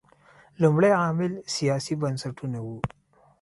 [0.61, 2.77] لومړی عامل سیاسي بنسټونه وو.